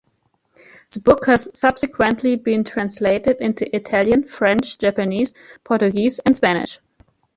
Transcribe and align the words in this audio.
The 0.89 0.99
book 0.99 1.27
has 1.27 1.47
subsequently 1.53 2.35
been 2.35 2.63
translated 2.63 3.37
into 3.39 3.75
Italian, 3.75 4.23
French, 4.23 4.79
Japanese, 4.79 5.35
Portuguese 5.63 6.19
and 6.25 6.35
Spanish. 6.35 6.79